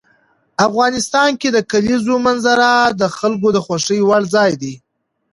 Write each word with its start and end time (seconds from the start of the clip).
افغانستان 0.67 1.29
کې 1.41 1.49
د 1.51 1.57
کلیزو 1.71 2.15
منظره 2.27 2.69
د 3.01 3.03
خلکو 3.17 3.47
د 3.53 3.57
خوښې 3.65 3.99
وړ 4.07 4.23
ځای 4.35 4.51
دی. 4.61 4.73